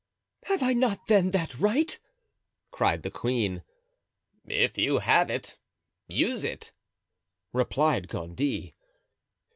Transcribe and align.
"Have 0.45 0.63
I 0.63 0.73
not, 0.73 1.05
then, 1.05 1.29
that 1.29 1.59
right?" 1.59 1.99
cried 2.71 3.03
the 3.03 3.11
queen. 3.11 3.61
"If 4.47 4.75
you 4.75 4.97
have 4.97 5.29
it, 5.29 5.59
use 6.07 6.43
it," 6.43 6.71
replied 7.53 8.07
Gondy. 8.07 8.73